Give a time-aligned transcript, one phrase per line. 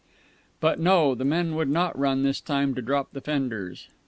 [0.59, 3.87] But no; the men would not run this time to drop the fenders.